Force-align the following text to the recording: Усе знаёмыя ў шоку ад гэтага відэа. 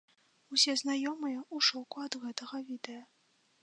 Усе 0.55 0.75
знаёмыя 0.81 1.37
ў 1.43 1.57
шоку 1.69 1.95
ад 2.09 2.13
гэтага 2.25 2.57
відэа. 2.73 3.03